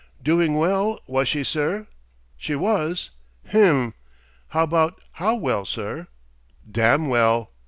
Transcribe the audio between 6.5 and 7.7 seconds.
Damn' well.